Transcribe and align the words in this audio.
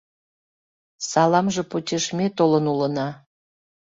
Саламже 1.09 1.63
почеш 1.71 2.05
ме 2.17 2.25
толын 2.37 2.65
улына. 2.73 3.07